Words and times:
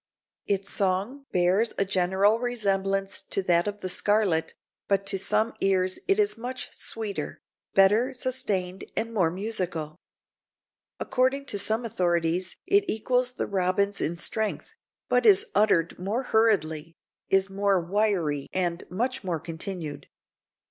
Its 0.47 0.67
song 0.67 1.27
bears 1.31 1.73
a 1.77 1.85
general 1.85 2.39
resemblance 2.39 3.21
to 3.21 3.43
that 3.43 3.67
of 3.67 3.81
the 3.81 3.87
scarlet, 3.87 4.55
but 4.87 5.05
to 5.05 5.19
some 5.19 5.53
ears 5.59 5.99
is 6.07 6.35
much 6.39 6.73
sweeter, 6.75 7.39
better 7.75 8.11
sustained 8.11 8.83
and 8.97 9.13
more 9.13 9.29
musical. 9.29 9.97
According 10.99 11.45
to 11.45 11.59
some 11.59 11.85
authorities 11.85 12.55
it 12.65 12.83
equals 12.89 13.33
the 13.33 13.45
robin's 13.45 14.01
in 14.01 14.17
strength, 14.17 14.71
but 15.07 15.23
is 15.23 15.45
uttered 15.53 15.99
more 15.99 16.23
hurriedly, 16.23 16.95
is 17.29 17.51
more 17.51 17.79
"wiry" 17.79 18.49
and 18.51 18.89
much 18.89 19.23
more 19.23 19.39
continued. 19.39 20.07